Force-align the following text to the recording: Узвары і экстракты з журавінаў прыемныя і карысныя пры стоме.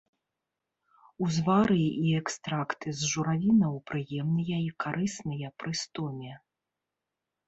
Узвары 1.25 1.75
і 1.79 2.07
экстракты 2.21 2.93
з 3.01 3.09
журавінаў 3.11 3.73
прыемныя 3.89 4.57
і 4.63 4.71
карысныя 4.85 5.53
пры 5.61 5.71
стоме. 5.83 6.31